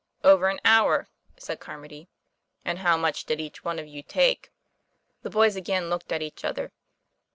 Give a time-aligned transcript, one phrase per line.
[0.23, 2.09] "Over an hour," said Carmody.
[2.65, 4.51] "And how much did each one of you take?"
[5.21, 6.71] The boys again looked at each other.